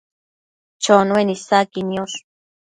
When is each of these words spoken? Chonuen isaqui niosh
Chonuen 0.83 1.29
isaqui 1.35 1.81
niosh 1.89 2.17